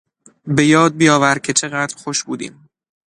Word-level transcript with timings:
به 0.45 0.65
یاد 0.65 0.95
بیاور 0.97 1.39
که 1.39 1.53
چقدر 1.53 1.95
خوش 1.95 2.23
بودیم. 2.23 2.69